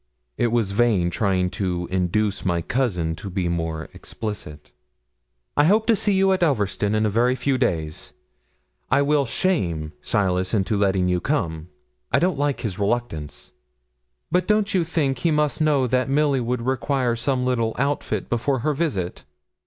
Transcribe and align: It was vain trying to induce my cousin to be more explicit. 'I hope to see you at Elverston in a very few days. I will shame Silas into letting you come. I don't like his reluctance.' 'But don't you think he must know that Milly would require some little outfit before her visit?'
It 0.35 0.47
was 0.47 0.71
vain 0.71 1.11
trying 1.11 1.51
to 1.51 1.87
induce 1.91 2.43
my 2.43 2.63
cousin 2.63 3.13
to 3.17 3.29
be 3.29 3.47
more 3.47 3.87
explicit. 3.93 4.71
'I 5.55 5.65
hope 5.65 5.85
to 5.85 5.95
see 5.95 6.13
you 6.13 6.31
at 6.33 6.41
Elverston 6.41 6.95
in 6.95 7.05
a 7.05 7.07
very 7.11 7.35
few 7.35 7.55
days. 7.59 8.11
I 8.89 9.03
will 9.03 9.27
shame 9.27 9.93
Silas 10.01 10.55
into 10.55 10.75
letting 10.75 11.07
you 11.07 11.21
come. 11.21 11.69
I 12.11 12.17
don't 12.17 12.39
like 12.39 12.61
his 12.61 12.79
reluctance.' 12.79 13.51
'But 14.31 14.47
don't 14.47 14.73
you 14.73 14.83
think 14.83 15.19
he 15.19 15.29
must 15.29 15.61
know 15.61 15.85
that 15.85 16.09
Milly 16.09 16.41
would 16.41 16.63
require 16.63 17.15
some 17.15 17.45
little 17.45 17.75
outfit 17.77 18.27
before 18.27 18.61
her 18.61 18.73
visit?' 18.73 19.23